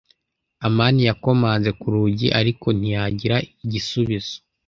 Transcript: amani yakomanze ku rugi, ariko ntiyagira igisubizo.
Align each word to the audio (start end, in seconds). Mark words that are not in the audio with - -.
amani 0.67 1.01
yakomanze 1.09 1.69
ku 1.79 1.87
rugi, 1.93 2.27
ariko 2.39 2.67
ntiyagira 2.77 3.37
igisubizo. 3.65 4.35